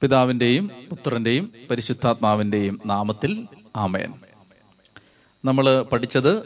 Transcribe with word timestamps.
പിതാവിന്റെയും 0.00 0.70
പുത്രന്റെയും 0.90 1.52
പരിശുദ്ധാത്മാവിന്റെയും 1.70 2.80
നാമത്തിൽ 2.86 3.46
ആമയൻ 3.76 4.12
നമ്മൾ 5.44 5.82
പഠിച്ചത് 5.82 6.38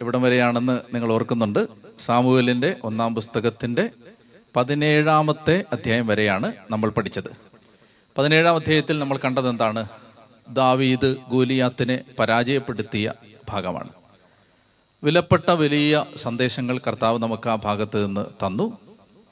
എവിടം 0.00 0.22
വരെയാണെന്ന് 0.22 0.94
നിങ്ങൾ 0.94 1.12
ഓർക്കുന്നുണ്ട്. 1.12 1.68
സാമുവലിന്റെ 1.98 2.76
ഒന്നാം 2.84 3.14
പുസ്തകത്തിന്റെ 3.14 3.90
പതിനേഴാമത്തെ 4.56 5.64
അധ്യായം 5.72 6.06
വരെയാണ് 6.06 6.52
നമ്മൾ 6.70 6.90
പഠിച്ചത്. 6.90 7.30
പതിനേഴാം 8.18 8.54
അധ്യായത്തിൽ 8.54 8.98
നമ്മൾ 8.98 9.18
കണ്ടത് 9.24 9.48
എന്താണ് 9.48 9.88
ദാവീദ് 10.48 11.16
ഗോലിയാത്തിനെ 11.30 12.00
പരാജയപ്പെടുത്തിയ 12.18 13.12
ഭാഗമാണ്. 13.48 13.88
വിലപ്പെട്ട 15.04 15.50
വലിയ 15.50 16.04
സന്ദേശങ്ങൾ 16.16 16.78
കർത്താവ് 16.78 17.18
നമുക്ക് 17.18 17.48
ആ 17.48 17.54
ഭാഗത്ത് 17.54 18.06
നിന്ന് 18.06 18.46
തന്നു. 18.46 18.78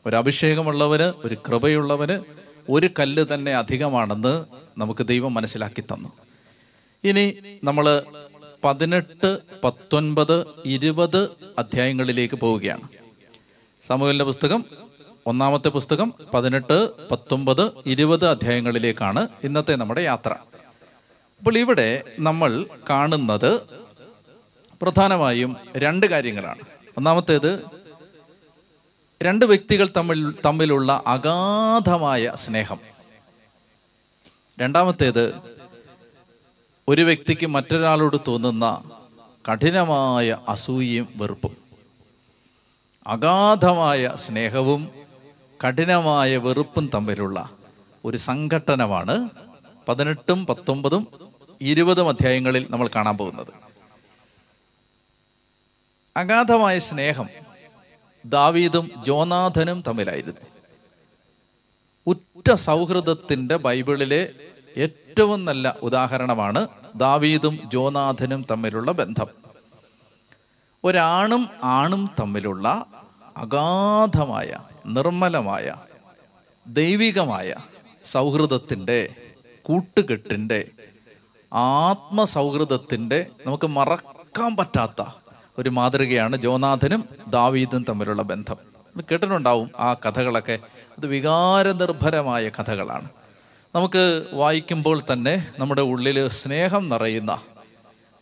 ഒരു 0.06 0.16
അഭിഷേകമുള്ളവന് 0.16 1.26
ഒരു 1.26 1.34
കൃപയുള്ളവന് 1.34 2.38
ഒരു 2.68 2.90
കല്ല് 2.98 3.24
തന്നെ 3.34 3.52
അധികമാണെന്ന് 3.52 4.44
നമുക്ക് 4.78 5.06
ദൈവം 5.06 5.34
മനസ്സിലാക്കി 5.34 5.80
തന്നു. 5.80 6.12
ഇനി 7.04 7.34
നമ്മൾ 7.64 8.02
പതിനെട്ട് 8.64 9.38
പത്തൊൻപത് 9.64 10.46
ഇരുപത് 10.64 11.30
അധ്യായങ്ങളിലേക്ക് 11.58 12.34
പോവുകയാണ്. 12.34 12.88
സാമൂഹലിന്റെ 13.82 14.24
പുസ്തകം 14.24 14.64
ഒന്നാമത്തെ 15.26 15.68
പുസ്തകം 15.68 16.12
പതിനെട്ട് 16.34 17.08
പത്തൊമ്പത് 17.08 17.70
ഇരുപത് 17.86 18.26
അധ്യായങ്ങളിലേക്കാണ് 18.26 19.28
ഇന്നത്തെ 19.44 19.74
നമ്മുടെ 19.74 20.00
യാത്ര. 20.00 20.32
അപ്പോൾ 21.38 21.58
ഇവിടെ 21.58 22.02
നമ്മൾ 22.18 22.66
കാണുന്നത് 22.90 23.60
പ്രധാനമായും 24.82 25.56
രണ്ട് 25.76 26.06
കാര്യങ്ങളാണ്. 26.06 26.60
ഒന്നാമത്തേത് 26.96 27.64
രണ്ട് 29.22 29.44
വ്യക്തികൾ 29.44 29.88
തമ്മിൽ 29.96 30.34
തമ്മിലുള്ള 30.46 31.02
അഗാധമായ 31.06 32.32
സ്നേഹം. 32.34 32.78
രണ്ടാമത്തേത് 34.60 35.34
ഒരു 36.88 37.02
വ്യക്തിക്ക് 37.02 37.46
മറ്റൊരാളോട് 37.46 38.16
തോന്നുന്ന 38.28 38.90
കഠിനമായ 39.52 40.36
അസൂയയും 40.48 41.08
വെറുപ്പും. 41.16 41.56
അഗാധമായ 43.06 44.12
സ്നേഹവും 44.14 44.88
കഠിനമായ 45.66 46.36
വെറുപ്പും 46.36 46.90
തമ്മിലുള്ള 46.94 47.50
ഒരു 48.04 48.16
സംഘട്ടനമാണ് 48.16 49.28
പതിനെട്ടും 49.88 50.46
പത്തൊമ്പതും 50.46 51.08
ഇരുപതും 51.60 52.08
അധ്യായങ്ങളിൽ 52.08 52.66
നമ്മൾ 52.70 52.90
കാണാൻ 52.94 53.16
പോകുന്നത്. 53.16 53.52
അഗാധമായ 56.16 56.78
സ്നേഹം 56.78 57.47
ദാവീദും 58.24 58.90
ജോനാഥനും 59.06 59.82
തമ്മിലായിരുന്നു. 59.88 60.40
ഉറ്റ 62.06 62.54
സൗഹൃദത്തിന്റെ 62.54 63.56
ബൈബിളിലെ 63.56 64.32
ഏറ്റവും 64.76 65.44
നല്ല 65.44 65.76
ഉദാഹരണമാണ് 65.82 66.68
ദാവീദും 66.96 67.70
ജോനാഥനും 67.72 68.46
തമ്മിലുള്ള 68.50 68.92
ബന്ധം. 68.92 69.26
ഒരാണും 70.84 71.48
ആണും 71.62 72.10
തമ്മിലുള്ള 72.20 72.86
അഗാധമായ 73.36 74.58
നിർമ്മലമായ 74.86 75.74
ദൈവികമായ 76.66 77.54
സൗഹൃദത്തിന്റെ 78.04 79.14
കൂട്ടുകെട്ടിന്റെ 79.62 80.70
ആത്മസൗഹൃദത്തിന്റെ 81.52 83.26
നമുക്ക് 83.46 83.66
മറക്കാൻ 83.66 84.56
പറ്റാത്ത 84.56 85.02
ഒരു 85.58 85.70
മാതൃകയാണ് 85.70 86.36
ജോനാഥനും 86.36 87.04
ദാവീദും 87.28 87.84
തമ്മിലുള്ള 87.88 88.22
ബന്ധം. 88.22 88.56
കേട്ടിട്ടുണ്ടാവും 89.00 89.70
ആ 89.78 89.94
കഥകളൊക്കെ 89.94 90.58
അത് 90.98 91.06
വികാരനിർഭരമായ 91.06 92.48
കഥകളാണ്. 92.48 93.08
നമുക്ക് 93.74 94.24
വായിക്കുമ്പോൾ 94.32 95.02
തന്നെ 95.12 95.46
നമ്മുടെ 95.58 95.82
ഉള്ളിൽ 95.82 96.28
സ്നേഹം 96.28 96.88
നിറയുന്ന 96.88 97.42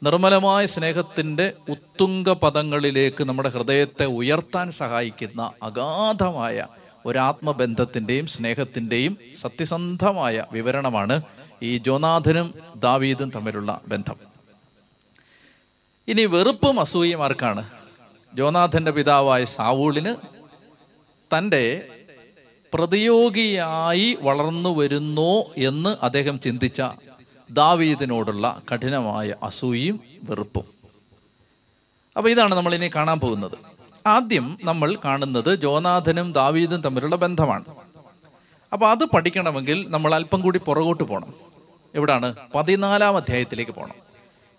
നിർമ്മലമായ 0.03 0.67
സ്നേഹത്തിന്റെ 0.67 1.53
ഉത്തുംഗ 1.69 2.33
പദങ്ങളിലേക്ക് 2.33 3.25
നമ്മുടെ 3.25 3.49
ഹൃദയത്തെ 3.49 4.05
ഉയർത്താൻ 4.05 4.71
സഹായിക്കുന്ന 4.71 5.53
അഗാധമായ 5.63 6.67
ഒരാത്മബന്ധത്തിന്റെയും 7.07 8.27
സ്നേഹത്തിന്റെയും 8.27 9.19
സത്യസന്ധമായ 9.41 10.45
വിവരണമാണ് 10.53 11.23
ഈ 11.63 11.79
ജോനാഥനും 11.79 12.55
ദാവീദും 12.77 13.31
തമ്മിലുള്ള 13.31 13.81
ബന്ധം. 13.89 14.36
ഇനി 16.09 16.25
വെറുപ്പും 16.25 16.81
അസൂയയും 16.81 17.25
ആർക്കാണ്? 17.25 17.71
ജോനാഥന്റെ 18.35 18.91
പിതാവായ 18.91 19.45
സാവൂളിന് 19.45 20.15
തന്റെ 21.37 21.89
പ്രതിയോഗിയായി 22.75 24.19
വളർന്നു 24.21 24.79
വരുന്നു 24.79 25.45
എന്ന് 25.57 25.97
അദ്ദേഹം 26.03 26.41
ചിന്തിച്ച 26.41 26.83
ദാവീദിനോടുള്ള 27.51 28.63
കഠിനമായ 28.73 29.35
അസൂയയും 29.43 30.01
വെറുപ്പും. 30.23 30.65
അപ്പൊ 32.17 32.31
ഇതാണ് 32.31 32.55
നമ്മൾ 32.55 32.75
ഇനി 32.75 32.91
കാണാൻ 32.95 33.21
പോകുന്നത്. 33.21 33.59
ആദ്യം 34.07 34.59
നമ്മൾ 34.65 34.97
കാണുന്നത് 35.05 35.55
ജോനാഥനും 35.55 36.33
ദാവീദും 36.33 36.81
തമ്മിലുള്ള 36.81 37.17
ബന്ധമാണ്. 37.17 37.65
അപ്പൊ 38.73 38.87
അത് 38.87 39.05
പഠിക്കണമെങ്കിൽ 39.05 39.87
നമ്മൾ 39.89 40.15
അല്പം 40.15 40.41
കൂടി 40.41 40.59
പുറകോട്ട് 40.59 41.05
പോകണം 41.05 41.35
എവിടാണ്? 41.95 42.35
പതിനാലാം 42.55 43.17
അധ്യായത്തിലേക്ക് 43.17 43.73
പോകണം 43.73 44.06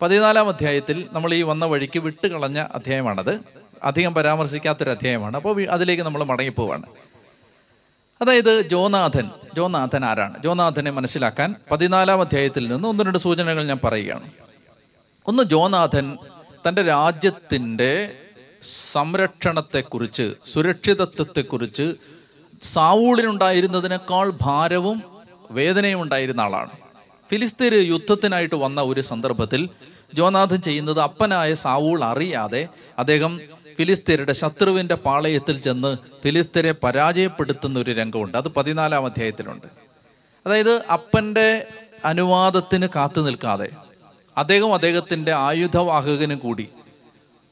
പതിനാലാം 0.01 0.47
അധ്യായത്തിൽ 0.47 1.07
നമ്മൾ 1.11 1.33
ഈ 1.33 1.41
വന്ന 1.41 1.65
വഴിക്ക് 1.65 1.99
വിട്ടുകളഞ്ഞ 1.99 2.59
അധ്യായമാണത്. 2.59 3.39
അധികം 3.83 4.13
പരാമർശിക്കാത്തൊരു 4.13 4.89
അധ്യായമാണ്. 4.89 5.37
അപ്പോൾ 5.37 5.67
അതിലേക്ക് 5.67 6.03
നമ്മൾ 6.03 6.23
മടങ്ങിപ്പോവാണ്. 6.23 6.83
അതായത് 8.21 8.61
ജോനാഥൻ. 8.61 9.29
ജോനാഥൻ 9.55 10.05
ആരാണ്? 10.05 10.43
ജോനാഥനെ 10.43 10.91
മനസ്സിലാക്കാൻ 10.91 11.55
പതിനാലാം 11.71 12.21
അധ്യായത്തിൽ 12.21 12.67
നിന്ന് 12.67 12.87
ഒന്ന് 12.87 13.03
രണ്ട് 13.03 13.17
സൂചനകൾ 13.17 13.63
ഞാൻ 13.63 13.79
പറയുകയാണ്. 13.83 14.31
ഒന്ന് 15.27 15.43
ജോനാഥൻ 15.43 16.17
തന്റെ 16.67 16.83
രാജ്യത്തിന്റെ 16.83 18.17
സംരക്ഷണത്തെക്കുറിച്ച് 18.91 20.33
സുരക്ഷിതത്വത്തെക്കുറിച്ച് 20.53 21.93
സാവൂളിനുണ്ടായിരുന്നതിനേക്കാൾ 22.63 24.33
ഭാരവും 24.41 25.03
വേദനയും 25.51 26.01
ഉണ്ടായിരുന്ന 26.01 26.41
ആളാണ്. 26.41 26.86
ഫിലിസ്തീന് 27.31 27.75
യുദ്ധത്തിനായിട്ട് 27.75 28.55
വന്ന 28.55 28.81
ഒരു 28.81 29.01
സന്ദർഭത്തിൽ 29.01 29.69
ജോനാഥൻ 30.13 30.61
ചെയ്യുന്നത് 30.61 30.99
അപ്പനായ 30.99 31.53
സാവൂൾ 31.53 32.03
അറിയാതെ 32.03 32.67
അദ്ദേഹം 32.99 33.41
ഫിലിസ്തീരുടെ 33.77 34.33
ശത്രുവിന്റെ 34.33 34.95
പാളയത്തിൽ 34.95 35.61
ചെന്ന് 35.61 35.97
ഫിലിസ്തീരെ 36.23 36.71
പരാജയപ്പെടുത്തുന്ന 36.83 37.79
ഒരു 37.79 37.91
രംഗമുണ്ട്. 37.91 38.37
അത് 38.37 38.47
പതിനാലാം 38.47 39.05
അധ്യായത്തിലുണ്ട്. 39.05 39.67
അതായത് 40.45 40.85
അപ്പന്റെ 40.85 41.67
അനുവാദത്തിന് 42.05 42.87
കാത്തു 42.95 43.21
നിൽക്കാതെ 43.21 43.69
അദ്ദേഹം 44.37 44.73
അദ്ദേഹത്തിന്റെ 44.73 45.33
ആയുധവാഹകനും 45.33 46.37
കൂടി 46.37 46.67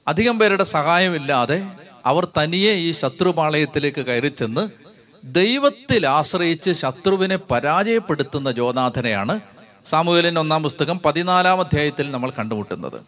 അധികം 0.08 0.40
പേരുടെ 0.40 0.64
സഹായമില്ലാതെ 0.64 1.68
അവർ 2.06 2.26
തനിയെ 2.26 2.72
ഈ 2.72 2.92
ശത്രുപാളയത്തിലേക്ക് 2.92 4.06
കയറി 4.06 4.28
ചെന്ന് 4.28 4.70
ദൈവത്തിൽ 5.26 6.08
ആശ്രയിച്ച് 6.08 6.72
ശത്രുവിനെ 6.72 7.36
പരാജയപ്പെടുത്തുന്ന 7.36 8.52
ജോനാഥനെയാണ് 8.52 9.55
സാമൂഹലിൻ 9.86 10.40
ഒന്നാം 10.40 10.64
പുസ്തകം 10.64 11.00
പതിനാലാം 11.00 11.60
അധ്യായത്തിൽ 11.60 12.12
നമ്മൾ 12.12 12.30
കണ്ടുമുട്ടുന്നത്. 12.30 13.02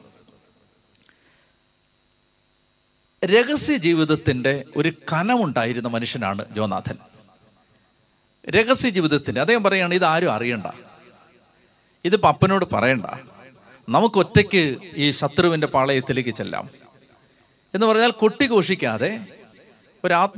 രഹസ്യ 3.26 3.78
ജീവിതത്തിന്റെ 3.78 4.66
ഒരു 4.76 4.94
കനമുണ്ടായിരുന്ന 5.14 5.88
മനുഷ്യനാണ് 5.88 6.46
ജോനാഥൻ. 6.52 6.98
രഹസ്യ 8.50 8.90
ജീവിതത്തിന്റെ 8.90 9.42
അദ്ദേഹം 9.42 9.64
പറയാണ് 9.64 9.94
ഇത് 9.94 10.06
ആരും 10.06 10.34
അറിയണ്ട. 10.34 10.66
ഇത് 12.06 12.16
പപ്പനോട് 12.16 12.66
പറയണ്ട. 12.74 13.06
നമുക്ക് 13.90 14.18
ഒറ്റയ്ക്ക് 14.18 14.78
ഈ 14.96 15.12
ശത്രുവിന്റെ 15.12 15.68
പാളയത്തിലേക്ക് 15.68 16.30
ചെല്ലാം. 16.30 16.70
എന്ന് 17.76 17.88
പറഞ്ഞാൽ 17.88 18.12
കൊട്ടിഘോഷിക്കാതെ 18.12 19.26
ഒരു 20.04 20.14
ആത്മീയ 20.14 20.36